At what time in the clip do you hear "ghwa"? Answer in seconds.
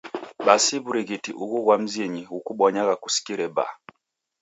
1.63-1.75